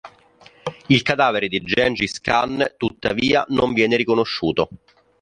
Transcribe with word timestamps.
Il 0.87 1.03
cadavere 1.03 1.47
di 1.47 1.61
Gengis 1.61 2.19
Khan 2.21 2.73
tuttavia 2.77 3.45
non 3.49 3.71
viene 3.71 3.97
riconosciuto. 3.97 4.67